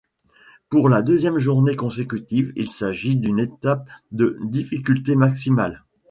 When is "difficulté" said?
4.49-5.15